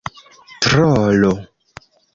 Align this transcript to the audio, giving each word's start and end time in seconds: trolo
trolo 0.63 1.31